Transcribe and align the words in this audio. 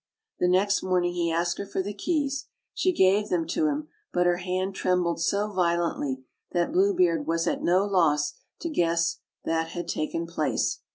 The 0.39 0.47
next 0.47 0.81
morning 0.81 1.13
he 1.13 1.31
asked 1.31 1.59
her 1.59 1.65
for 1.67 1.83
the 1.83 1.93
keys; 1.93 2.47
she 2.73 2.91
gave 2.91 3.29
them 3.29 3.45
to 3.49 3.67
him, 3.67 3.87
but 4.11 4.25
her 4.25 4.37
hand 4.37 4.73
trembled 4.73 5.21
so 5.21 5.53
violently 5.53 6.23
that 6.53 6.71
Blue 6.71 6.95
Beard 6.95 7.27
was 7.27 7.45
at 7.45 7.61
no 7.61 7.87
losa 7.87 8.33
to 8.61 8.69
guess 8.71 9.13
all 9.45 9.51
that 9.51 9.67
had 9.67 9.87
taken 9.87 10.25
place. 10.25 10.79